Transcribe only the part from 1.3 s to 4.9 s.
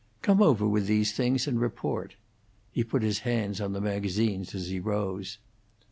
and report." He put his hand on the magazines as he